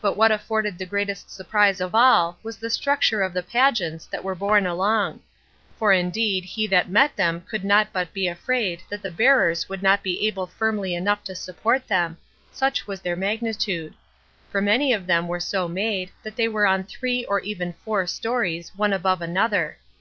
[0.00, 4.24] But what afforded the greatest surprise of all was the structure of the pageants that
[4.24, 5.20] were borne along;
[5.78, 9.80] for indeed he that met them could not but be afraid that the bearers would
[9.80, 12.18] not be able firmly enough to support them,
[12.50, 13.94] such was their magnitude;
[14.50, 18.08] for many of them were so made, that they were on three or even four
[18.08, 19.78] stories, one above another.